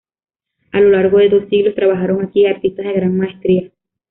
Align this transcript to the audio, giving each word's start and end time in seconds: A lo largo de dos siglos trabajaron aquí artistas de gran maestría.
A 0.73 0.79
lo 0.81 0.89
largo 0.89 1.19
de 1.19 1.29
dos 1.29 1.47
siglos 1.47 1.75
trabajaron 1.75 2.25
aquí 2.25 2.47
artistas 2.47 2.87
de 2.87 2.93
gran 2.93 3.15
maestría. 3.17 3.69